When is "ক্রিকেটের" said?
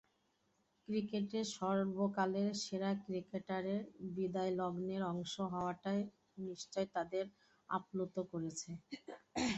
0.87-1.45